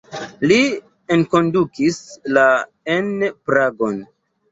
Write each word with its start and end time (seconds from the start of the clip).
Li 0.51 0.55
enkondukis 1.15 1.99
la 2.37 2.45
en 2.95 3.11
Pragon. 3.51 4.01